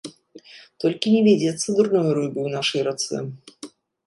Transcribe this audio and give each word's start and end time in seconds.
Толькі 0.83 1.13
не 1.15 1.19
вядзецца 1.27 1.69
дурной 1.81 2.09
рыбы 2.19 2.39
ў 2.47 2.55
нашай 2.57 2.81
рацэ. 2.89 3.17